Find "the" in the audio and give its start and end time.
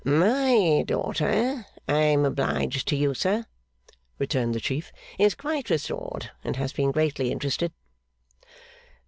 4.55-4.59